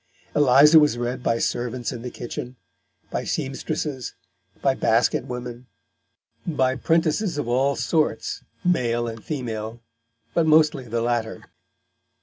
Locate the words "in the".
1.91-2.09